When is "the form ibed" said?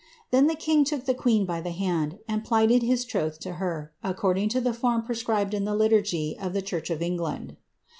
4.59-5.53